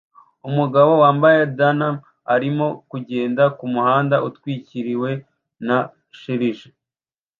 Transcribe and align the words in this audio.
Umugabo 0.47 0.91
wambaye 1.03 1.39
denim 1.57 1.95
arimo 2.33 2.67
agenda 2.97 3.43
kumuhanda 3.57 4.15
utwikiriwe 4.27 5.11
na 5.67 5.77
shelegi 6.19 6.69